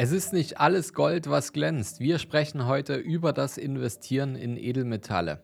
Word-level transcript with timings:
Es 0.00 0.12
ist 0.12 0.32
nicht 0.32 0.60
alles 0.60 0.94
Gold, 0.94 1.28
was 1.28 1.52
glänzt. 1.52 1.98
Wir 1.98 2.20
sprechen 2.20 2.66
heute 2.66 2.94
über 2.94 3.32
das 3.32 3.58
Investieren 3.58 4.36
in 4.36 4.56
Edelmetalle. 4.56 5.42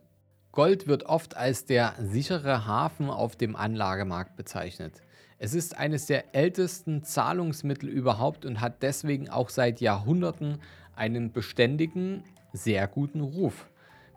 Gold 0.53 0.87
wird 0.87 1.07
oft 1.07 1.37
als 1.37 1.64
der 1.64 1.95
sichere 2.00 2.64
Hafen 2.64 3.11
auf 3.11 3.35
dem 3.35 3.56
Anlagemarkt 3.56 4.37
bezeichnet. 4.37 5.03
Es 5.40 5.54
ist 5.54 5.77
eines 5.77 6.06
der 6.06 6.37
ältesten 6.37 7.03
Zahlungsmittel 7.03 7.88
überhaupt 7.88 8.45
und 8.45 8.61
hat 8.61 8.85
deswegen 8.85 9.29
auch 9.29 9.48
seit 9.48 9.80
Jahrhunderten 9.80 10.61
einen 10.95 11.32
beständigen, 11.32 12.23
sehr 12.52 12.86
guten 12.86 13.23
Ruf. 13.23 13.68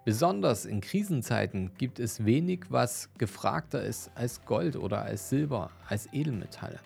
Besonders 0.06 0.66
in 0.66 0.82
Krisenzeiten 0.82 1.72
gibt 1.80 2.00
es 2.00 2.26
wenig, 2.26 2.66
was 2.70 3.10
gefragter 3.18 3.82
ist 3.82 4.12
als 4.14 4.46
Gold 4.46 4.76
oder 4.76 5.02
als 5.02 5.30
Silber, 5.30 5.72
als 5.90 6.08
Edelmetalle. 6.14 6.78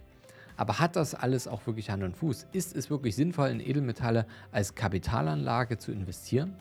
Aber 0.62 0.78
hat 0.78 0.96
das 0.96 1.16
alles 1.16 1.48
auch 1.48 1.66
wirklich 1.66 1.90
Hand 1.90 2.04
und 2.04 2.16
Fuß? 2.16 2.46
Ist 2.52 2.76
es 2.76 2.92
wirklich 2.92 3.16
sinnvoll, 3.16 3.50
in 3.50 3.60
Edelmetalle 3.60 4.28
als 4.52 4.76
Kapitalanlage 4.76 5.80
zu 5.80 5.92
investieren? 5.92 6.54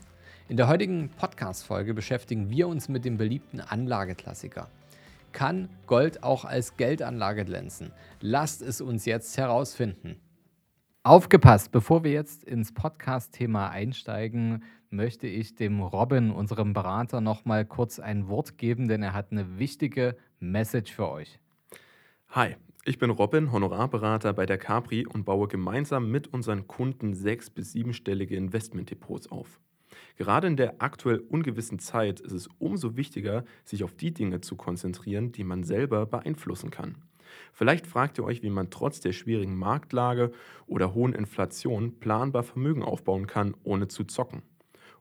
In 0.49 0.57
der 0.57 0.69
heutigen 0.69 1.11
Podcast-Folge 1.11 1.93
beschäftigen 1.93 2.49
wir 2.49 2.67
uns 2.67 2.89
mit 2.89 3.05
dem 3.05 3.19
beliebten 3.19 3.61
Anlageklassiker. 3.61 4.71
Kann 5.33 5.69
Gold 5.87 6.23
auch 6.23 6.47
als 6.47 6.79
Geldanlage 6.79 7.45
glänzen? 7.45 7.93
Lasst 8.23 8.63
es 8.63 8.81
uns 8.81 9.05
jetzt 9.05 9.37
herausfinden. 9.37 10.17
Aufgepasst, 11.03 11.71
bevor 11.71 12.03
wir 12.03 12.13
jetzt 12.13 12.43
ins 12.43 12.73
Podcast-Thema 12.73 13.69
einsteigen, 13.69 14.65
möchte 14.89 15.27
ich 15.27 15.57
dem 15.57 15.83
Robin, 15.83 16.31
unserem 16.31 16.73
Berater, 16.73 17.21
nochmal 17.21 17.67
kurz 17.67 18.01
ein 18.01 18.29
Wort 18.29 18.57
geben, 18.57 18.89
denn 18.89 19.03
er 19.03 19.13
hat 19.13 19.31
eine 19.31 19.59
wichtige 19.59 20.17
Message 20.39 20.91
für 20.91 21.11
euch. 21.11 21.39
Hi, 22.31 22.57
ich 22.85 22.99
bin 22.99 23.11
Robin, 23.11 23.53
Honorarberater 23.53 24.33
bei 24.33 24.47
der 24.47 24.57
Capri 24.57 25.07
und 25.07 25.25
baue 25.25 25.49
gemeinsam 25.49 26.11
mit 26.11 26.29
unseren 26.33 26.67
Kunden 26.67 27.15
sechs- 27.15 27.51
bis 27.51 27.73
siebenstellige 27.73 28.37
Investmentdepots 28.37 29.31
auf. 29.31 29.61
Gerade 30.17 30.47
in 30.47 30.57
der 30.57 30.77
aktuell 30.81 31.19
ungewissen 31.19 31.79
Zeit 31.79 32.21
ist 32.21 32.33
es 32.33 32.49
umso 32.59 32.97
wichtiger, 32.97 33.45
sich 33.65 33.85
auf 33.85 33.95
die 33.95 34.13
Dinge 34.13 34.41
zu 34.41 34.57
konzentrieren, 34.57 35.33
die 35.33 35.45
man 35.45 35.63
selber 35.63 36.07
beeinflussen 36.07 36.71
kann. 36.71 36.97
Vielleicht 37.53 37.87
fragt 37.87 38.19
ihr 38.19 38.25
euch, 38.25 38.43
wie 38.43 38.51
man 38.51 38.71
trotz 38.71 39.01
der 39.01 39.13
schwierigen 39.13 39.57
Marktlage 39.57 40.33
oder 40.67 40.95
hohen 40.95 41.13
Inflation 41.13 42.01
planbar 42.01 42.43
Vermögen 42.43 42.83
aufbauen 42.83 43.27
kann, 43.27 43.55
ohne 43.63 43.89
zu 43.89 44.05
zocken. 44.05 44.43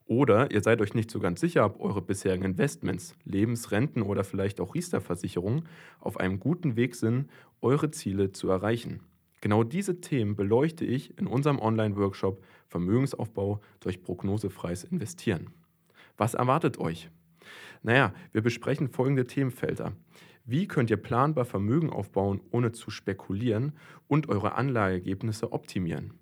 Oder 0.09 0.49
ihr 0.49 0.61
seid 0.61 0.81
euch 0.81 0.95
nicht 0.95 1.11
so 1.11 1.19
ganz 1.19 1.39
sicher, 1.39 1.63
ob 1.63 1.79
eure 1.79 2.01
bisherigen 2.01 2.43
Investments, 2.43 3.13
Lebensrenten 3.25 4.01
oder 4.01 4.23
vielleicht 4.23 4.59
auch 4.59 4.73
Riester-Versicherungen 4.73 5.67
auf 5.99 6.19
einem 6.19 6.39
guten 6.39 6.75
Weg 6.75 6.95
sind, 6.95 7.29
eure 7.61 7.91
Ziele 7.91 8.31
zu 8.31 8.49
erreichen. 8.49 9.01
Genau 9.39 9.63
diese 9.63 10.01
Themen 10.01 10.35
beleuchte 10.35 10.83
ich 10.83 11.15
in 11.19 11.27
unserem 11.27 11.59
Online-Workshop 11.59 12.43
Vermögensaufbau 12.69 13.61
durch 13.81 14.01
prognosefreies 14.01 14.83
Investieren. 14.83 15.51
Was 16.17 16.33
erwartet 16.33 16.79
euch? 16.79 17.11
Naja, 17.83 18.11
wir 18.31 18.41
besprechen 18.41 18.87
folgende 18.87 19.27
Themenfelder. 19.27 19.93
Wie 20.43 20.67
könnt 20.67 20.89
ihr 20.89 20.97
planbar 20.97 21.45
Vermögen 21.45 21.91
aufbauen, 21.91 22.41
ohne 22.49 22.71
zu 22.71 22.89
spekulieren 22.89 23.73
und 24.07 24.27
eure 24.27 24.55
Anlageergebnisse 24.55 25.51
optimieren? 25.51 26.15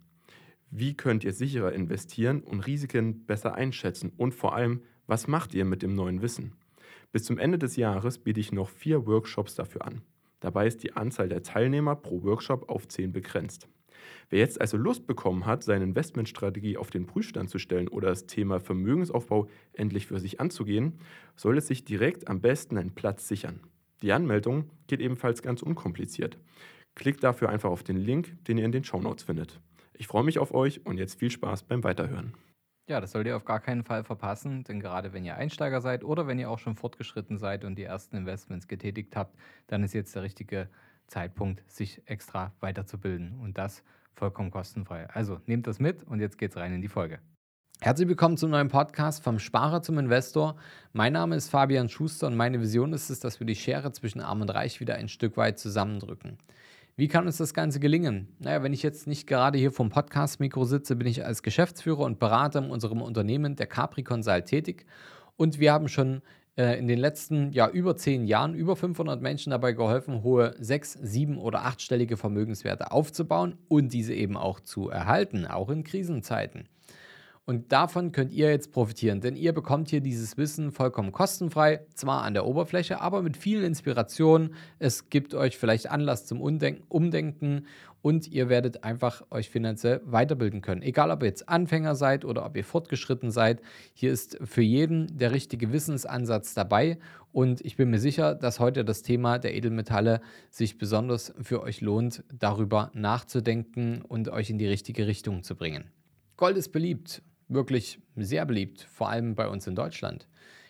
Wie 0.70 0.96
könnt 0.96 1.24
ihr 1.24 1.34
sicherer 1.34 1.72
investieren 1.72 2.42
und 2.42 2.60
Risiken 2.62 3.26
besser 3.26 3.56
einschätzen? 3.56 4.12
Und 4.18 4.34
vor 4.34 4.54
allem, 4.54 4.82
was 5.06 5.28
macht 5.28 5.54
ihr 5.54 5.64
mit 5.64 5.82
dem 5.82 5.94
neuen 5.94 6.22
Wissen? 6.22 6.54
Bis 7.12 7.24
zum 7.24 7.38
Ende 7.38 7.58
des 7.58 7.78
Jahres 7.78 8.18
biete 8.18 8.40
ich 8.40 8.52
noch 8.52 8.70
vier 8.70 9.06
Workshops 9.06 9.56
dafür 9.56 9.86
an. 9.86 10.02
Dabei 10.40 10.68
ist 10.68 10.84
die 10.84 10.94
Anzahl 10.94 11.30
der 11.30 11.42
Teilnehmer 11.42 11.96
pro 11.96 12.22
Workshop 12.24 12.70
auf 12.70 12.88
zehn 12.88 13.12
begrenzt. 13.12 13.68
Wer 14.30 14.40
jetzt 14.40 14.60
also 14.60 14.78
Lust 14.78 15.08
bekommen 15.08 15.46
hat, 15.46 15.64
seine 15.64 15.86
Investmentstrategie 15.86 16.78
auf 16.78 16.90
den 16.90 17.06
Prüfstand 17.06 17.50
zu 17.50 17.60
stellen 17.60 17.88
oder 17.88 18.10
das 18.10 18.28
Thema 18.28 18.60
Vermögensaufbau 18.60 19.48
endlich 19.74 20.06
für 20.06 20.20
sich 20.20 20.40
anzugehen, 20.40 21.00
soll 21.36 21.58
es 21.58 21.68
sich 21.68 21.86
direkt 21.86 22.28
am 22.28 22.42
besten 22.42 22.78
einen 22.78 22.94
Platz 22.94 23.28
sichern. 23.28 23.62
Die 24.02 24.12
Anmeldung 24.12 24.70
geht 24.88 25.00
ebenfalls 25.00 25.42
ganz 25.42 25.62
unkompliziert. 25.62 26.38
Klickt 26.94 27.24
dafür 27.24 27.50
einfach 27.50 27.70
auf 27.70 27.84
den 27.84 27.98
Link, 27.98 28.44
den 28.46 28.58
ihr 28.58 28.66
in 28.66 28.72
den 28.72 28.84
Shownotes 28.84 29.24
findet. 29.24 29.60
Ich 30.00 30.08
freue 30.08 30.24
mich 30.24 30.38
auf 30.38 30.54
euch 30.54 30.86
und 30.86 30.98
jetzt 30.98 31.18
viel 31.18 31.32
Spaß 31.32 31.64
beim 31.64 31.84
Weiterhören. 31.84 32.34
Ja, 32.88 33.02
das 33.02 33.12
sollt 33.12 33.26
ihr 33.26 33.36
auf 33.36 33.46
gar 33.46 33.60
keinen 33.60 33.84
Fall 33.84 34.04
verpassen, 34.04 34.64
denn 34.64 34.80
gerade 34.80 35.12
wenn 35.12 35.26
ihr 35.26 35.36
Einsteiger 35.36 35.82
seid 35.82 36.04
oder 36.04 36.28
wenn 36.28 36.40
ihr 36.40 36.50
auch 36.50 36.60
schon 36.60 36.76
fortgeschritten 36.76 37.38
seid 37.38 37.66
und 37.66 37.76
die 37.76 37.84
ersten 37.84 38.16
Investments 38.16 38.68
getätigt 38.68 39.16
habt, 39.16 39.36
dann 39.66 39.84
ist 39.84 39.94
jetzt 39.94 40.16
der 40.16 40.22
richtige 40.22 40.70
Zeitpunkt, 41.08 41.64
sich 41.70 42.02
extra 42.06 42.54
weiterzubilden 42.60 43.40
und 43.40 43.58
das 43.58 43.84
vollkommen 44.14 44.52
kostenfrei. 44.52 45.10
Also 45.10 45.42
nehmt 45.48 45.68
das 45.68 45.80
mit 45.80 46.04
und 46.04 46.20
jetzt 46.20 46.38
geht's 46.38 46.56
rein 46.56 46.74
in 46.74 46.82
die 46.82 46.88
Folge. 46.88 47.20
Herzlich 47.82 48.08
willkommen 48.08 48.38
zum 48.38 48.52
neuen 48.52 48.70
Podcast 48.70 49.24
vom 49.24 49.40
Sparer 49.40 49.82
zum 49.82 49.98
Investor. 49.98 50.56
Mein 50.94 51.14
Name 51.14 51.36
ist 51.36 51.50
Fabian 51.50 51.90
Schuster 51.90 52.28
und 52.28 52.36
meine 52.36 52.62
Vision 52.62 52.94
ist 52.94 53.10
es, 53.10 53.20
dass 53.20 53.40
wir 53.40 53.48
die 53.48 53.56
Schere 53.56 53.92
zwischen 53.92 54.22
Arm 54.22 54.42
und 54.42 54.50
Reich 54.50 54.80
wieder 54.80 54.96
ein 54.96 55.10
Stück 55.10 55.38
weit 55.38 55.60
zusammendrücken. 55.60 56.38
Wie 57.00 57.08
kann 57.08 57.28
uns 57.28 57.38
das 57.38 57.54
Ganze 57.54 57.80
gelingen? 57.80 58.28
Naja, 58.40 58.64
wenn 58.64 58.74
ich 58.74 58.82
jetzt 58.82 59.06
nicht 59.06 59.28
gerade 59.28 59.60
hier 59.60 59.72
vom 59.72 59.92
Podcast-Mikro 59.92 60.64
sitze, 60.66 60.96
bin 60.96 61.06
ich 61.06 61.24
als 61.24 61.44
Geschäftsführer 61.44 62.00
und 62.00 62.18
Berater 62.18 62.58
in 62.58 62.72
unserem 62.72 63.04
Unternehmen, 63.04 63.56
der 63.56 63.68
Capri 63.68 64.02
Consult, 64.02 64.48
tätig. 64.48 64.88
Und 65.36 65.60
wir 65.60 65.74
haben 65.74 65.90
schon 65.90 66.24
äh, 66.58 66.80
in 66.80 66.88
den 66.88 66.98
letzten 66.98 67.52
ja, 67.52 67.70
über 67.70 67.98
zehn 67.98 68.26
Jahren 68.26 68.56
über 68.56 68.76
500 68.76 69.22
Menschen 69.22 69.52
dabei 69.52 69.74
geholfen, 69.74 70.24
hohe 70.24 70.56
sechs, 70.58 70.94
sieben 70.94 71.38
oder 71.38 71.66
achtstellige 71.66 72.18
Vermögenswerte 72.18 72.92
aufzubauen 72.92 73.60
und 73.68 73.94
diese 73.94 74.16
eben 74.16 74.36
auch 74.36 74.60
zu 74.60 74.90
erhalten, 74.90 75.46
auch 75.46 75.70
in 75.70 75.84
Krisenzeiten. 75.84 76.68
Und 77.50 77.72
davon 77.72 78.12
könnt 78.12 78.34
ihr 78.34 78.50
jetzt 78.50 78.74
profitieren, 78.74 79.22
denn 79.22 79.38
ihr 79.38 79.54
bekommt 79.54 79.90
hier 79.90 80.02
dieses 80.02 80.36
Wissen 80.36 80.74
vollkommen 80.74 81.14
kostenfrei, 81.14 81.80
zwar 81.94 82.24
an 82.24 82.34
der 82.34 82.46
Oberfläche, 82.46 83.00
aber 83.00 83.22
mit 83.22 83.38
vielen 83.38 83.64
Inspirationen. 83.64 84.54
Es 84.80 85.10
gibt 85.10 85.34
euch 85.34 85.58
vielleicht 85.58 85.90
Anlass 85.90 86.26
zum 86.26 86.42
Umdenken 86.42 87.66
und 88.02 88.28
ihr 88.28 88.50
werdet 88.50 88.84
einfach 88.84 89.24
euch 89.32 89.50
finanziell 89.50 90.02
weiterbilden 90.04 90.60
können. 90.60 90.82
Egal, 90.82 91.10
ob 91.10 91.24
ihr 91.24 91.30
jetzt 91.30 91.48
Anfänger 91.48 91.96
seid 91.96 92.26
oder 92.26 92.46
ob 92.46 92.58
ihr 92.58 92.66
fortgeschritten 92.66 93.32
seid, 93.32 93.62
hier 93.94 94.12
ist 94.12 94.38
für 94.44 94.62
jeden 94.62 95.18
der 95.18 95.32
richtige 95.32 95.72
Wissensansatz 95.72 96.54
dabei 96.54 97.00
und 97.32 97.62
ich 97.62 97.78
bin 97.78 97.90
mir 97.90 98.00
sicher, 98.00 98.36
dass 98.36 98.60
heute 98.60 98.84
das 98.84 99.04
Thema 99.04 99.40
der 99.40 99.56
Edelmetalle 99.56 100.20
sich 100.50 100.78
besonders 100.78 101.34
für 101.42 101.62
euch 101.62 101.80
lohnt, 101.80 102.26
darüber 102.28 102.92
nachzudenken 102.94 104.02
und 104.02 104.28
euch 104.28 104.50
in 104.50 104.58
die 104.58 104.68
richtige 104.68 105.08
Richtung 105.08 105.44
zu 105.44 105.56
bringen. 105.56 105.86
Gold 106.36 106.58
ist 106.58 106.74
beliebt 106.74 107.24
wirklich 107.48 108.00
sehr 108.16 108.46
beliebt, 108.46 108.82
vor 108.82 109.10
allem 109.10 109.36
bei 109.36 109.48
uns 109.48 109.68
in 109.68 109.76
Deutschland. 109.76 110.28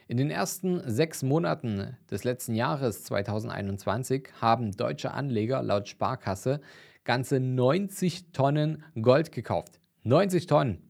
In 0.07 0.17
den 0.17 0.29
ersten 0.29 0.81
sechs 0.89 1.21
Monaten 1.21 1.97
des 2.09 2.23
letzten 2.23 2.55
Jahres 2.55 3.03
2021 3.03 4.29
haben 4.39 4.71
deutsche 4.71 5.11
Anleger 5.11 5.61
laut 5.61 5.89
Sparkasse 5.89 6.61
ganze 7.03 7.39
90 7.39 8.31
Tonnen 8.31 8.83
Gold 9.01 9.31
gekauft. 9.31 9.79
90 10.03 10.45
Tonnen. 10.45 10.81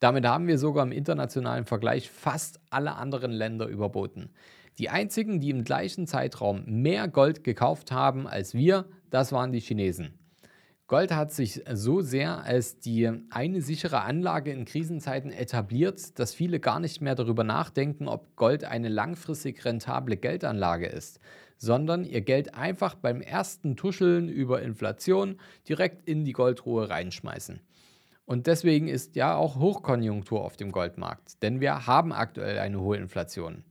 Damit 0.00 0.26
haben 0.26 0.46
wir 0.46 0.58
sogar 0.58 0.84
im 0.84 0.92
internationalen 0.92 1.64
Vergleich 1.64 2.10
fast 2.10 2.60
alle 2.70 2.94
anderen 2.94 3.32
Länder 3.32 3.66
überboten. 3.66 4.30
Die 4.78 4.88
einzigen, 4.88 5.40
die 5.40 5.50
im 5.50 5.64
gleichen 5.64 6.06
Zeitraum 6.06 6.64
mehr 6.66 7.08
Gold 7.08 7.42
gekauft 7.42 7.90
haben 7.90 8.28
als 8.28 8.54
wir, 8.54 8.86
das 9.10 9.32
waren 9.32 9.50
die 9.50 9.60
Chinesen. 9.60 10.18
Gold 10.88 11.12
hat 11.12 11.32
sich 11.32 11.62
so 11.70 12.00
sehr 12.00 12.44
als 12.44 12.78
die 12.78 13.10
eine 13.28 13.60
sichere 13.60 14.00
Anlage 14.00 14.52
in 14.52 14.64
Krisenzeiten 14.64 15.30
etabliert, 15.30 16.18
dass 16.18 16.32
viele 16.32 16.60
gar 16.60 16.80
nicht 16.80 17.02
mehr 17.02 17.14
darüber 17.14 17.44
nachdenken, 17.44 18.08
ob 18.08 18.36
Gold 18.36 18.64
eine 18.64 18.88
langfristig 18.88 19.66
rentable 19.66 20.16
Geldanlage 20.16 20.86
ist, 20.86 21.20
sondern 21.58 22.04
ihr 22.04 22.22
Geld 22.22 22.54
einfach 22.54 22.94
beim 22.94 23.20
ersten 23.20 23.76
Tuscheln 23.76 24.30
über 24.30 24.62
Inflation 24.62 25.38
direkt 25.68 26.08
in 26.08 26.24
die 26.24 26.32
Goldruhe 26.32 26.88
reinschmeißen. 26.88 27.60
Und 28.24 28.46
deswegen 28.46 28.88
ist 28.88 29.14
ja 29.14 29.36
auch 29.36 29.56
Hochkonjunktur 29.56 30.42
auf 30.42 30.56
dem 30.56 30.72
Goldmarkt, 30.72 31.42
denn 31.42 31.60
wir 31.60 31.86
haben 31.86 32.14
aktuell 32.14 32.58
eine 32.58 32.80
hohe 32.80 32.96
Inflation. 32.96 33.62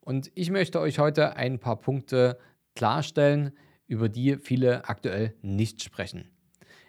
Und 0.00 0.30
ich 0.34 0.50
möchte 0.50 0.80
euch 0.80 0.98
heute 0.98 1.36
ein 1.36 1.58
paar 1.58 1.76
Punkte 1.76 2.38
klarstellen, 2.74 3.52
über 3.86 4.08
die 4.08 4.38
viele 4.38 4.88
aktuell 4.88 5.34
nicht 5.42 5.82
sprechen. 5.82 6.30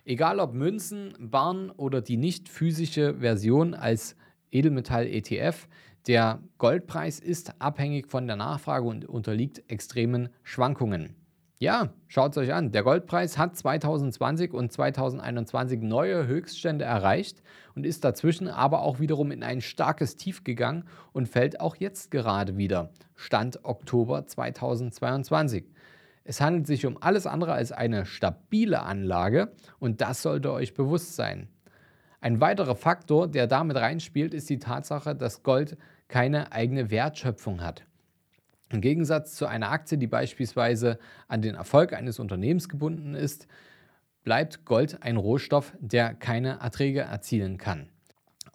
Egal 0.07 0.39
ob 0.39 0.53
Münzen, 0.53 1.15
Barren 1.19 1.71
oder 1.71 1.99
die 1.99 2.17
nicht 2.17 2.47
physische 2.47 3.15
Version 3.15 3.73
als 3.73 4.15
Edelmetall-ETF, 4.51 5.67
der 6.05 6.43
Goldpreis 6.59 7.19
ist 7.19 7.59
abhängig 7.59 8.07
von 8.07 8.27
der 8.27 8.35
Nachfrage 8.35 8.85
und 8.85 9.05
unterliegt 9.05 9.63
extremen 9.67 10.29
Schwankungen. 10.43 11.15
Ja, 11.57 11.89
schaut 12.07 12.33
es 12.33 12.37
euch 12.37 12.53
an. 12.53 12.71
Der 12.71 12.83
Goldpreis 12.83 13.39
hat 13.39 13.55
2020 13.55 14.53
und 14.53 14.71
2021 14.71 15.81
neue 15.81 16.27
Höchststände 16.27 16.85
erreicht 16.85 17.41
und 17.73 17.87
ist 17.87 18.03
dazwischen 18.03 18.47
aber 18.47 18.83
auch 18.83 18.99
wiederum 18.99 19.31
in 19.31 19.41
ein 19.41 19.61
starkes 19.61 20.17
Tief 20.17 20.43
gegangen 20.43 20.83
und 21.13 21.27
fällt 21.27 21.59
auch 21.61 21.77
jetzt 21.77 22.11
gerade 22.11 22.57
wieder. 22.57 22.91
Stand 23.15 23.65
Oktober 23.65 24.27
2022. 24.27 25.65
Es 26.27 26.41
handelt 26.41 26.65
sich 26.65 26.87
um 26.87 26.97
alles 27.01 27.27
andere 27.27 27.53
als 27.53 27.71
eine 27.71 28.05
stabile 28.05 28.81
Anlage 28.81 29.53
und 29.79 30.01
das 30.01 30.23
sollte 30.23 30.51
euch 30.51 30.73
bewusst 30.73 31.15
sein. 31.15 31.47
Ein 32.19 32.41
weiterer 32.41 32.75
Faktor, 32.75 33.27
der 33.27 33.45
damit 33.45 33.77
reinspielt, 33.77 34.33
ist 34.33 34.49
die 34.49 34.57
Tatsache, 34.57 35.15
dass 35.15 35.43
Gold 35.43 35.77
keine 36.07 36.51
eigene 36.51 36.89
Wertschöpfung 36.89 37.61
hat. 37.61 37.85
Im 38.69 38.81
Gegensatz 38.81 39.35
zu 39.35 39.45
einer 39.45 39.71
Aktie, 39.71 39.99
die 39.99 40.07
beispielsweise 40.07 40.97
an 41.27 41.43
den 41.43 41.53
Erfolg 41.53 41.93
eines 41.93 42.17
Unternehmens 42.17 42.67
gebunden 42.67 43.13
ist, 43.13 43.47
bleibt 44.23 44.65
Gold 44.65 45.03
ein 45.03 45.17
Rohstoff, 45.17 45.73
der 45.79 46.15
keine 46.15 46.59
Erträge 46.59 47.01
erzielen 47.01 47.59
kann. 47.59 47.89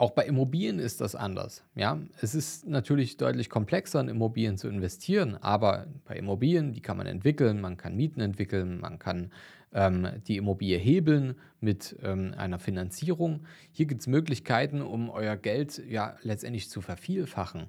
Auch 0.00 0.12
bei 0.12 0.24
Immobilien 0.24 0.78
ist 0.78 1.02
das 1.02 1.14
anders. 1.14 1.62
Ja, 1.74 1.98
es 2.22 2.34
ist 2.34 2.66
natürlich 2.66 3.18
deutlich 3.18 3.50
komplexer, 3.50 4.00
in 4.00 4.08
Immobilien 4.08 4.56
zu 4.56 4.66
investieren, 4.66 5.36
aber 5.42 5.88
bei 6.06 6.16
Immobilien, 6.16 6.72
die 6.72 6.80
kann 6.80 6.96
man 6.96 7.06
entwickeln, 7.06 7.60
man 7.60 7.76
kann 7.76 7.96
Mieten 7.96 8.22
entwickeln, 8.22 8.80
man 8.80 8.98
kann 8.98 9.30
ähm, 9.74 10.08
die 10.26 10.38
Immobilie 10.38 10.78
hebeln 10.78 11.34
mit 11.60 11.96
ähm, 12.02 12.32
einer 12.34 12.58
Finanzierung. 12.58 13.40
Hier 13.72 13.84
gibt 13.84 14.00
es 14.00 14.06
Möglichkeiten, 14.06 14.80
um 14.80 15.10
euer 15.10 15.36
Geld 15.36 15.82
ja 15.86 16.16
letztendlich 16.22 16.70
zu 16.70 16.80
vervielfachen. 16.80 17.66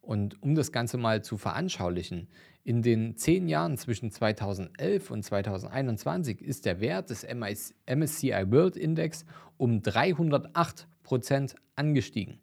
Und 0.00 0.40
um 0.40 0.54
das 0.54 0.70
Ganze 0.70 0.98
mal 0.98 1.24
zu 1.24 1.36
veranschaulichen, 1.36 2.28
in 2.62 2.82
den 2.82 3.16
zehn 3.16 3.48
Jahren 3.48 3.76
zwischen 3.76 4.12
2011 4.12 5.10
und 5.10 5.24
2021 5.24 6.42
ist 6.42 6.64
der 6.64 6.80
Wert 6.80 7.10
des 7.10 7.26
MSCI 7.26 8.52
World 8.52 8.76
Index 8.76 9.24
um 9.56 9.82
308 9.82 10.86
Prozent 11.02 11.54
angestiegen. 11.76 12.40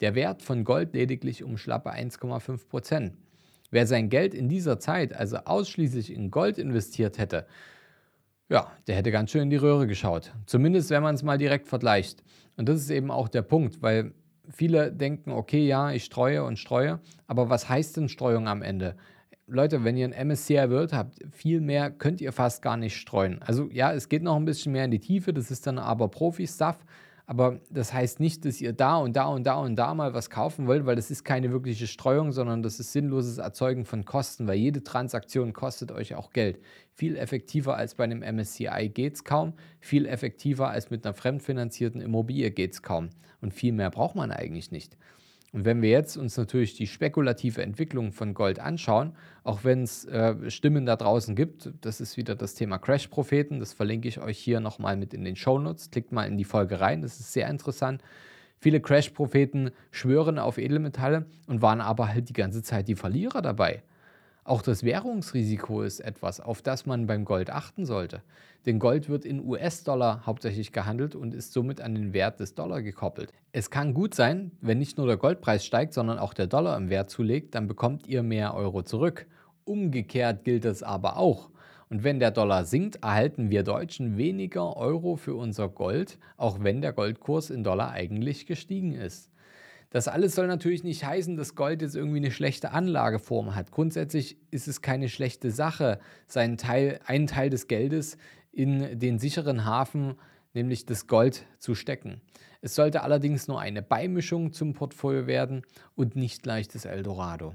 Der 0.00 0.14
Wert 0.14 0.42
von 0.42 0.64
Gold 0.64 0.94
lediglich 0.94 1.42
um 1.42 1.56
schlappe 1.56 1.90
1,5 1.90 2.68
Prozent. 2.68 3.12
Wer 3.70 3.86
sein 3.86 4.08
Geld 4.08 4.34
in 4.34 4.48
dieser 4.48 4.78
Zeit 4.78 5.12
also 5.12 5.38
ausschließlich 5.38 6.12
in 6.12 6.30
Gold 6.30 6.58
investiert 6.58 7.18
hätte, 7.18 7.46
ja, 8.48 8.72
der 8.86 8.96
hätte 8.96 9.10
ganz 9.10 9.30
schön 9.30 9.42
in 9.42 9.50
die 9.50 9.56
Röhre 9.56 9.86
geschaut. 9.86 10.32
Zumindest 10.46 10.90
wenn 10.90 11.02
man 11.02 11.14
es 11.14 11.22
mal 11.22 11.36
direkt 11.36 11.68
vergleicht. 11.68 12.22
Und 12.56 12.68
das 12.68 12.80
ist 12.80 12.90
eben 12.90 13.10
auch 13.10 13.28
der 13.28 13.42
Punkt, 13.42 13.82
weil 13.82 14.14
viele 14.48 14.90
denken, 14.92 15.30
okay, 15.32 15.66
ja, 15.66 15.92
ich 15.92 16.04
streue 16.04 16.42
und 16.44 16.58
streue, 16.58 17.00
aber 17.26 17.50
was 17.50 17.68
heißt 17.68 17.96
denn 17.96 18.08
Streuung 18.08 18.48
am 18.48 18.62
Ende? 18.62 18.96
Leute, 19.46 19.84
wenn 19.84 19.96
ihr 19.96 20.08
ein 20.12 20.28
MSCI 20.28 20.70
World 20.70 20.92
habt, 20.92 21.18
viel 21.30 21.60
mehr 21.60 21.90
könnt 21.90 22.20
ihr 22.20 22.32
fast 22.32 22.62
gar 22.62 22.76
nicht 22.76 22.96
streuen. 22.96 23.40
Also 23.42 23.68
ja, 23.72 23.92
es 23.92 24.08
geht 24.08 24.22
noch 24.22 24.36
ein 24.36 24.44
bisschen 24.44 24.72
mehr 24.72 24.84
in 24.84 24.90
die 24.90 24.98
Tiefe, 24.98 25.32
das 25.32 25.50
ist 25.50 25.66
dann 25.66 25.78
aber 25.78 26.08
Profi-Stuff. 26.08 26.78
Aber 27.30 27.60
das 27.68 27.92
heißt 27.92 28.20
nicht, 28.20 28.46
dass 28.46 28.58
ihr 28.58 28.72
da 28.72 28.96
und 28.96 29.14
da 29.14 29.26
und 29.26 29.44
da 29.44 29.56
und 29.56 29.76
da 29.76 29.92
mal 29.92 30.14
was 30.14 30.30
kaufen 30.30 30.66
wollt, 30.66 30.86
weil 30.86 30.96
das 30.96 31.10
ist 31.10 31.24
keine 31.24 31.52
wirkliche 31.52 31.86
Streuung, 31.86 32.32
sondern 32.32 32.62
das 32.62 32.80
ist 32.80 32.92
sinnloses 32.92 33.36
Erzeugen 33.36 33.84
von 33.84 34.06
Kosten, 34.06 34.46
weil 34.46 34.56
jede 34.56 34.82
Transaktion 34.82 35.52
kostet 35.52 35.92
euch 35.92 36.14
auch 36.14 36.30
Geld. 36.32 36.58
Viel 36.94 37.16
effektiver 37.18 37.76
als 37.76 37.96
bei 37.96 38.04
einem 38.04 38.20
MSCI 38.20 38.88
geht 38.88 39.16
es 39.16 39.24
kaum, 39.24 39.52
viel 39.78 40.06
effektiver 40.06 40.70
als 40.70 40.88
mit 40.88 41.04
einer 41.04 41.12
fremdfinanzierten 41.12 42.00
Immobilie 42.00 42.50
geht 42.50 42.72
es 42.72 42.80
kaum. 42.80 43.10
Und 43.42 43.52
viel 43.52 43.74
mehr 43.74 43.90
braucht 43.90 44.16
man 44.16 44.30
eigentlich 44.32 44.70
nicht. 44.70 44.96
Und 45.52 45.64
wenn 45.64 45.80
wir 45.80 45.88
jetzt 45.88 46.16
uns 46.16 46.36
natürlich 46.36 46.74
die 46.74 46.86
spekulative 46.86 47.62
Entwicklung 47.62 48.12
von 48.12 48.34
Gold 48.34 48.58
anschauen, 48.58 49.14
auch 49.44 49.64
wenn 49.64 49.82
es 49.82 50.04
äh, 50.04 50.50
Stimmen 50.50 50.84
da 50.84 50.96
draußen 50.96 51.34
gibt, 51.34 51.70
das 51.80 52.02
ist 52.02 52.18
wieder 52.18 52.34
das 52.34 52.54
Thema 52.54 52.78
Crash-Propheten, 52.78 53.58
das 53.58 53.72
verlinke 53.72 54.08
ich 54.08 54.20
euch 54.20 54.38
hier 54.38 54.60
nochmal 54.60 54.96
mit 54.96 55.14
in 55.14 55.24
den 55.24 55.36
Shownotes. 55.36 55.90
Klickt 55.90 56.12
mal 56.12 56.24
in 56.24 56.36
die 56.36 56.44
Folge 56.44 56.80
rein, 56.80 57.00
das 57.00 57.18
ist 57.18 57.32
sehr 57.32 57.48
interessant. 57.48 58.02
Viele 58.58 58.80
Crash-Propheten 58.80 59.70
schwören 59.90 60.38
auf 60.38 60.58
Edelmetalle 60.58 61.26
und 61.46 61.62
waren 61.62 61.80
aber 61.80 62.08
halt 62.08 62.28
die 62.28 62.34
ganze 62.34 62.62
Zeit 62.62 62.88
die 62.88 62.96
Verlierer 62.96 63.40
dabei. 63.40 63.82
Auch 64.48 64.62
das 64.62 64.82
Währungsrisiko 64.82 65.82
ist 65.82 66.00
etwas, 66.00 66.40
auf 66.40 66.62
das 66.62 66.86
man 66.86 67.06
beim 67.06 67.26
Gold 67.26 67.50
achten 67.50 67.84
sollte. 67.84 68.22
Denn 68.64 68.78
Gold 68.78 69.10
wird 69.10 69.26
in 69.26 69.46
US-Dollar 69.46 70.24
hauptsächlich 70.24 70.72
gehandelt 70.72 71.14
und 71.14 71.34
ist 71.34 71.52
somit 71.52 71.82
an 71.82 71.94
den 71.94 72.14
Wert 72.14 72.40
des 72.40 72.54
Dollar 72.54 72.80
gekoppelt. 72.80 73.30
Es 73.52 73.68
kann 73.68 73.92
gut 73.92 74.14
sein, 74.14 74.52
wenn 74.62 74.78
nicht 74.78 74.96
nur 74.96 75.06
der 75.06 75.18
Goldpreis 75.18 75.66
steigt, 75.66 75.92
sondern 75.92 76.18
auch 76.18 76.32
der 76.32 76.46
Dollar 76.46 76.78
im 76.78 76.88
Wert 76.88 77.10
zulegt, 77.10 77.54
dann 77.54 77.68
bekommt 77.68 78.06
ihr 78.06 78.22
mehr 78.22 78.54
Euro 78.54 78.82
zurück. 78.82 79.26
Umgekehrt 79.66 80.44
gilt 80.44 80.64
es 80.64 80.82
aber 80.82 81.18
auch. 81.18 81.50
Und 81.90 82.02
wenn 82.02 82.18
der 82.18 82.30
Dollar 82.30 82.64
sinkt, 82.64 83.02
erhalten 83.02 83.50
wir 83.50 83.64
Deutschen 83.64 84.16
weniger 84.16 84.78
Euro 84.78 85.16
für 85.16 85.34
unser 85.34 85.68
Gold, 85.68 86.18
auch 86.38 86.62
wenn 86.62 86.80
der 86.80 86.94
Goldkurs 86.94 87.50
in 87.50 87.64
Dollar 87.64 87.90
eigentlich 87.90 88.46
gestiegen 88.46 88.94
ist. 88.94 89.30
Das 89.90 90.06
alles 90.06 90.34
soll 90.34 90.46
natürlich 90.46 90.84
nicht 90.84 91.04
heißen, 91.04 91.36
dass 91.36 91.54
Gold 91.54 91.80
jetzt 91.80 91.96
irgendwie 91.96 92.18
eine 92.18 92.30
schlechte 92.30 92.72
Anlageform 92.72 93.54
hat. 93.54 93.70
Grundsätzlich 93.70 94.36
ist 94.50 94.68
es 94.68 94.82
keine 94.82 95.08
schlechte 95.08 95.50
Sache, 95.50 95.98
seinen 96.26 96.58
Teil, 96.58 97.00
einen 97.06 97.26
Teil 97.26 97.48
des 97.48 97.68
Geldes 97.68 98.18
in 98.52 98.98
den 98.98 99.18
sicheren 99.18 99.64
Hafen, 99.64 100.16
nämlich 100.52 100.84
das 100.84 101.06
Gold, 101.06 101.46
zu 101.58 101.74
stecken. 101.74 102.20
Es 102.60 102.74
sollte 102.74 103.02
allerdings 103.02 103.48
nur 103.48 103.60
eine 103.60 103.82
Beimischung 103.82 104.52
zum 104.52 104.74
Portfolio 104.74 105.26
werden 105.26 105.62
und 105.94 106.16
nicht 106.16 106.42
gleich 106.42 106.68
das 106.68 106.84
Eldorado. 106.84 107.54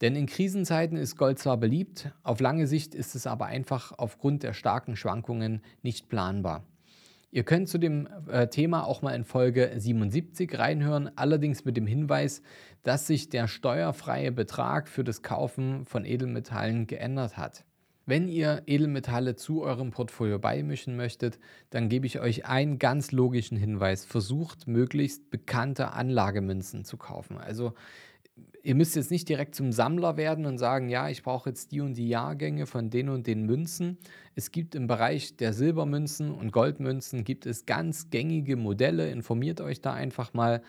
Denn 0.00 0.16
in 0.16 0.26
Krisenzeiten 0.26 0.96
ist 0.96 1.16
Gold 1.16 1.38
zwar 1.38 1.58
beliebt, 1.58 2.10
auf 2.22 2.40
lange 2.40 2.66
Sicht 2.66 2.94
ist 2.94 3.14
es 3.14 3.26
aber 3.26 3.46
einfach 3.46 3.92
aufgrund 3.96 4.42
der 4.42 4.54
starken 4.54 4.96
Schwankungen 4.96 5.62
nicht 5.82 6.08
planbar. 6.08 6.64
Ihr 7.32 7.44
könnt 7.44 7.68
zu 7.68 7.78
dem 7.78 8.08
äh, 8.28 8.48
Thema 8.48 8.84
auch 8.84 9.02
mal 9.02 9.14
in 9.14 9.24
Folge 9.24 9.72
77 9.76 10.58
reinhören, 10.58 11.10
allerdings 11.16 11.64
mit 11.64 11.76
dem 11.76 11.86
Hinweis, 11.86 12.42
dass 12.82 13.06
sich 13.06 13.28
der 13.28 13.46
steuerfreie 13.46 14.32
Betrag 14.32 14.88
für 14.88 15.04
das 15.04 15.22
Kaufen 15.22 15.84
von 15.84 16.04
Edelmetallen 16.04 16.88
geändert 16.88 17.36
hat. 17.36 17.64
Wenn 18.04 18.26
ihr 18.26 18.62
Edelmetalle 18.66 19.36
zu 19.36 19.62
eurem 19.62 19.92
Portfolio 19.92 20.40
beimischen 20.40 20.96
möchtet, 20.96 21.38
dann 21.68 21.88
gebe 21.88 22.06
ich 22.06 22.18
euch 22.18 22.46
einen 22.46 22.80
ganz 22.80 23.12
logischen 23.12 23.56
Hinweis. 23.56 24.04
Versucht 24.04 24.66
möglichst 24.66 25.30
bekannte 25.30 25.92
Anlagemünzen 25.92 26.84
zu 26.84 26.96
kaufen. 26.96 27.38
Also 27.38 27.74
ihr 28.62 28.74
müsst 28.74 28.96
jetzt 28.96 29.10
nicht 29.10 29.28
direkt 29.28 29.54
zum 29.54 29.72
Sammler 29.72 30.16
werden 30.16 30.46
und 30.46 30.58
sagen, 30.58 30.88
ja, 30.88 31.08
ich 31.08 31.22
brauche 31.22 31.48
jetzt 31.48 31.72
die 31.72 31.80
und 31.80 31.94
die 31.94 32.08
Jahrgänge 32.08 32.66
von 32.66 32.90
den 32.90 33.08
und 33.08 33.26
den 33.26 33.46
Münzen. 33.46 33.98
Es 34.34 34.50
gibt 34.50 34.74
im 34.74 34.86
Bereich 34.86 35.36
der 35.36 35.52
Silbermünzen 35.52 36.30
und 36.30 36.52
Goldmünzen 36.52 37.24
gibt 37.24 37.46
es 37.46 37.66
ganz 37.66 38.10
gängige 38.10 38.56
Modelle. 38.56 39.10
Informiert 39.10 39.60
euch 39.60 39.80
da 39.80 39.92
einfach 39.92 40.34
mal, 40.34 40.62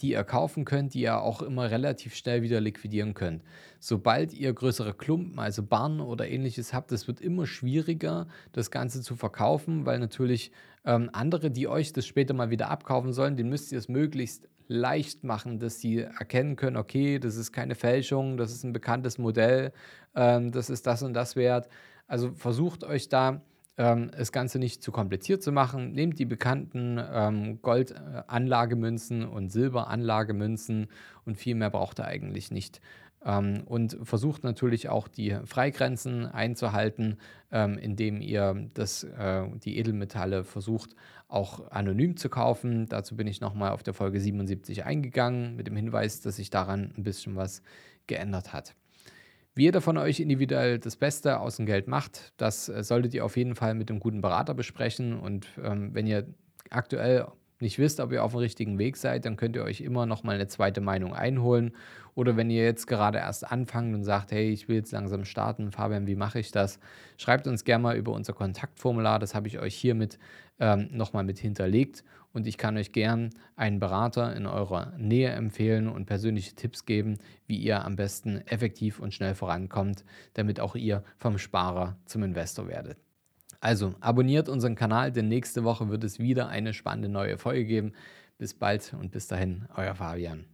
die 0.00 0.12
ihr 0.12 0.24
kaufen 0.24 0.64
könnt, 0.64 0.94
die 0.94 1.02
ihr 1.02 1.20
auch 1.20 1.42
immer 1.42 1.70
relativ 1.70 2.14
schnell 2.14 2.42
wieder 2.42 2.60
liquidieren 2.60 3.14
könnt. 3.14 3.42
Sobald 3.78 4.32
ihr 4.32 4.52
größere 4.52 4.94
Klumpen, 4.94 5.38
also 5.38 5.62
Barren 5.62 6.00
oder 6.00 6.28
ähnliches 6.28 6.72
habt, 6.72 6.92
es 6.92 7.06
wird 7.06 7.20
immer 7.20 7.46
schwieriger, 7.46 8.26
das 8.52 8.70
Ganze 8.70 9.02
zu 9.02 9.16
verkaufen, 9.16 9.84
weil 9.86 9.98
natürlich 9.98 10.52
ähm, 10.84 11.10
andere, 11.12 11.50
die 11.50 11.68
euch 11.68 11.92
das 11.92 12.06
später 12.06 12.34
mal 12.34 12.50
wieder 12.50 12.70
abkaufen 12.70 13.12
sollen, 13.12 13.36
den 13.36 13.48
müsst 13.48 13.72
ihr 13.72 13.78
es 13.78 13.88
möglichst 13.88 14.48
leicht 14.70 15.24
machen, 15.24 15.58
dass 15.58 15.80
sie 15.80 15.98
erkennen 15.98 16.54
können, 16.54 16.76
okay, 16.76 17.18
das 17.18 17.36
ist 17.36 17.50
keine 17.50 17.74
Fälschung, 17.74 18.36
das 18.36 18.52
ist 18.52 18.62
ein 18.62 18.72
bekanntes 18.72 19.18
Modell, 19.18 19.72
ähm, 20.14 20.52
das 20.52 20.70
ist 20.70 20.86
das 20.86 21.02
und 21.02 21.12
das 21.12 21.34
wert. 21.34 21.68
Also 22.06 22.30
versucht 22.32 22.84
euch 22.84 23.08
da 23.08 23.42
ähm, 23.76 24.12
das 24.16 24.30
Ganze 24.30 24.60
nicht 24.60 24.80
zu 24.80 24.92
kompliziert 24.92 25.42
zu 25.42 25.50
machen. 25.50 25.90
Nehmt 25.92 26.20
die 26.20 26.24
bekannten 26.24 27.00
ähm, 27.12 27.60
Goldanlagemünzen 27.62 29.26
und 29.26 29.50
Silberanlagemünzen 29.50 30.86
und 31.24 31.36
viel 31.36 31.56
mehr 31.56 31.70
braucht 31.70 31.98
ihr 31.98 32.04
eigentlich 32.04 32.52
nicht. 32.52 32.80
Ähm, 33.24 33.62
und 33.66 33.98
versucht 34.02 34.44
natürlich 34.44 34.88
auch 34.88 35.08
die 35.08 35.36
Freigrenzen 35.44 36.26
einzuhalten, 36.26 37.18
ähm, 37.52 37.76
indem 37.78 38.20
ihr 38.20 38.68
das, 38.74 39.04
äh, 39.04 39.44
die 39.64 39.78
Edelmetalle 39.78 40.44
versucht 40.44 40.94
auch 41.28 41.70
anonym 41.70 42.16
zu 42.16 42.28
kaufen. 42.28 42.86
Dazu 42.88 43.16
bin 43.16 43.26
ich 43.26 43.40
nochmal 43.40 43.72
auf 43.72 43.82
der 43.82 43.94
Folge 43.94 44.20
77 44.20 44.84
eingegangen 44.84 45.56
mit 45.56 45.66
dem 45.66 45.76
Hinweis, 45.76 46.20
dass 46.20 46.36
sich 46.36 46.50
daran 46.50 46.92
ein 46.96 47.02
bisschen 47.02 47.36
was 47.36 47.62
geändert 48.06 48.52
hat. 48.52 48.74
Wie 49.54 49.64
jeder 49.64 49.80
von 49.80 49.98
euch 49.98 50.20
individuell 50.20 50.78
das 50.78 50.96
Beste 50.96 51.40
aus 51.40 51.56
dem 51.56 51.66
Geld 51.66 51.88
macht, 51.88 52.32
das 52.36 52.68
äh, 52.68 52.82
solltet 52.82 53.14
ihr 53.14 53.24
auf 53.24 53.36
jeden 53.36 53.54
Fall 53.54 53.74
mit 53.74 53.90
einem 53.90 54.00
guten 54.00 54.20
Berater 54.20 54.54
besprechen. 54.54 55.18
Und 55.18 55.48
ähm, 55.62 55.94
wenn 55.94 56.06
ihr 56.06 56.26
aktuell 56.70 57.26
nicht 57.60 57.78
wisst, 57.78 58.00
ob 58.00 58.12
ihr 58.12 58.24
auf 58.24 58.32
dem 58.32 58.38
richtigen 58.38 58.78
Weg 58.78 58.96
seid, 58.96 59.24
dann 59.24 59.36
könnt 59.36 59.56
ihr 59.56 59.62
euch 59.62 59.80
immer 59.80 60.06
noch 60.06 60.22
mal 60.22 60.34
eine 60.34 60.48
zweite 60.48 60.80
Meinung 60.80 61.14
einholen. 61.14 61.72
Oder 62.14 62.36
wenn 62.36 62.50
ihr 62.50 62.64
jetzt 62.64 62.86
gerade 62.86 63.18
erst 63.18 63.50
anfangt 63.50 63.94
und 63.94 64.04
sagt, 64.04 64.32
hey, 64.32 64.50
ich 64.50 64.68
will 64.68 64.76
jetzt 64.76 64.92
langsam 64.92 65.24
starten, 65.24 65.70
Fabian, 65.70 66.06
wie 66.06 66.16
mache 66.16 66.40
ich 66.40 66.50
das? 66.50 66.78
Schreibt 67.16 67.46
uns 67.46 67.64
gerne 67.64 67.82
mal 67.82 67.96
über 67.96 68.12
unser 68.12 68.32
Kontaktformular, 68.32 69.18
das 69.18 69.34
habe 69.34 69.48
ich 69.48 69.58
euch 69.58 69.74
hiermit 69.74 70.18
ähm, 70.58 70.88
nochmal 70.92 71.24
mit 71.24 71.38
hinterlegt. 71.38 72.04
Und 72.32 72.46
ich 72.46 72.58
kann 72.58 72.76
euch 72.76 72.92
gern 72.92 73.30
einen 73.56 73.80
Berater 73.80 74.36
in 74.36 74.46
eurer 74.46 74.92
Nähe 74.96 75.30
empfehlen 75.30 75.88
und 75.88 76.06
persönliche 76.06 76.54
Tipps 76.54 76.86
geben, 76.86 77.18
wie 77.46 77.56
ihr 77.56 77.84
am 77.84 77.96
besten 77.96 78.38
effektiv 78.46 79.00
und 79.00 79.12
schnell 79.12 79.34
vorankommt, 79.34 80.04
damit 80.34 80.60
auch 80.60 80.76
ihr 80.76 81.02
vom 81.18 81.38
Sparer 81.38 81.96
zum 82.04 82.22
Investor 82.22 82.68
werdet. 82.68 83.09
Also 83.60 83.94
abonniert 84.00 84.48
unseren 84.48 84.74
Kanal, 84.74 85.12
denn 85.12 85.28
nächste 85.28 85.64
Woche 85.64 85.90
wird 85.90 86.02
es 86.04 86.18
wieder 86.18 86.48
eine 86.48 86.72
spannende 86.72 87.08
neue 87.08 87.38
Folge 87.38 87.66
geben. 87.66 87.92
Bis 88.38 88.54
bald 88.54 88.94
und 88.98 89.12
bis 89.12 89.26
dahin, 89.26 89.66
euer 89.76 89.94
Fabian. 89.94 90.46